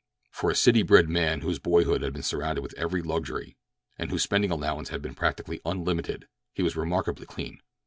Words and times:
For 0.31 0.49
a 0.49 0.55
city 0.55 0.81
bred 0.81 1.09
man 1.09 1.41
whose 1.41 1.59
boyhood 1.59 2.01
had 2.01 2.13
been 2.13 2.23
surrounded 2.23 2.61
with 2.63 2.73
every 2.75 3.03
luxury 3.03 3.55
and 3.99 4.09
whose 4.09 4.23
spending 4.23 4.49
allowance 4.49 4.89
had 4.89 4.99
been 5.03 5.13
practically 5.13 5.61
unlimited, 5.63 6.27
he 6.55 6.63
was 6.63 6.75
remarkably 6.75 7.27
clean. 7.27 7.61